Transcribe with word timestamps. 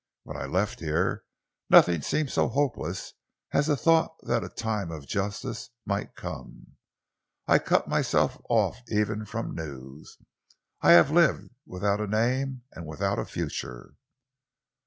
When 0.23 0.35
I 0.35 0.45
left 0.45 0.79
here, 0.79 1.25
nothing 1.69 2.01
seemed 2.01 2.31
so 2.31 2.47
hopeless 2.47 3.13
as 3.53 3.67
the 3.67 3.77
thought 3.77 4.15
that 4.23 4.43
a 4.43 4.49
time 4.49 4.89
of 4.89 5.05
justice 5.05 5.69
might 5.85 6.15
come. 6.15 6.75
I 7.45 7.59
cut 7.59 7.87
myself 7.87 8.41
off 8.49 8.79
even 8.89 9.25
from 9.25 9.53
news. 9.53 10.17
I 10.81 10.93
have 10.93 11.11
lived 11.11 11.51
without 11.67 12.01
a 12.01 12.07
name 12.07 12.63
and 12.71 12.87
without 12.87 13.19
a 13.19 13.25
future." 13.25 13.93